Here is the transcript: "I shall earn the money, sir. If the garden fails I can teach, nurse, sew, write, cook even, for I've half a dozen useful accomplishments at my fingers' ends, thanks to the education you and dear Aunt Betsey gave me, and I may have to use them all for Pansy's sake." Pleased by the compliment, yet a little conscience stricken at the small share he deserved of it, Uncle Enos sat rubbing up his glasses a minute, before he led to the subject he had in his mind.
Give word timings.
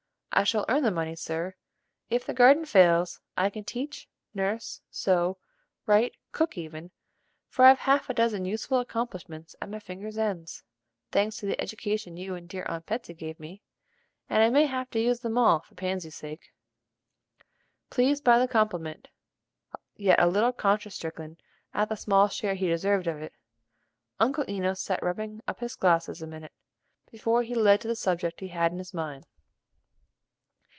"I 0.33 0.45
shall 0.45 0.63
earn 0.69 0.83
the 0.83 0.91
money, 0.91 1.17
sir. 1.17 1.55
If 2.09 2.25
the 2.25 2.33
garden 2.33 2.63
fails 2.63 3.19
I 3.35 3.49
can 3.49 3.65
teach, 3.65 4.07
nurse, 4.33 4.79
sew, 4.89 5.37
write, 5.85 6.15
cook 6.31 6.57
even, 6.57 6.91
for 7.49 7.65
I've 7.65 7.79
half 7.79 8.09
a 8.09 8.13
dozen 8.13 8.45
useful 8.45 8.79
accomplishments 8.79 9.57
at 9.61 9.67
my 9.69 9.77
fingers' 9.77 10.17
ends, 10.17 10.63
thanks 11.11 11.35
to 11.37 11.45
the 11.47 11.59
education 11.59 12.15
you 12.15 12.33
and 12.35 12.47
dear 12.47 12.65
Aunt 12.69 12.85
Betsey 12.85 13.13
gave 13.13 13.41
me, 13.41 13.61
and 14.29 14.41
I 14.41 14.49
may 14.49 14.67
have 14.67 14.89
to 14.91 15.01
use 15.01 15.19
them 15.19 15.37
all 15.37 15.59
for 15.59 15.75
Pansy's 15.75 16.15
sake." 16.15 16.53
Pleased 17.89 18.23
by 18.23 18.39
the 18.39 18.47
compliment, 18.47 19.09
yet 19.97 20.17
a 20.17 20.27
little 20.27 20.53
conscience 20.53 20.95
stricken 20.95 21.39
at 21.73 21.89
the 21.89 21.97
small 21.97 22.29
share 22.29 22.55
he 22.55 22.69
deserved 22.69 23.05
of 23.07 23.21
it, 23.21 23.33
Uncle 24.17 24.45
Enos 24.49 24.79
sat 24.79 25.03
rubbing 25.03 25.41
up 25.45 25.59
his 25.59 25.75
glasses 25.75 26.21
a 26.21 26.25
minute, 26.27 26.53
before 27.11 27.43
he 27.43 27.53
led 27.53 27.81
to 27.81 27.87
the 27.89 27.97
subject 27.97 28.39
he 28.39 28.47
had 28.47 28.71
in 28.71 28.77
his 28.77 28.93
mind. 28.93 29.27